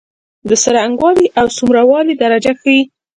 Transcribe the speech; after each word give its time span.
د 0.49 0.51
څرنګوالی 0.63 1.27
او 1.39 1.45
څومره 1.57 1.81
والي 1.89 2.15
درجه 2.23 2.53
ښيي. 2.61 2.81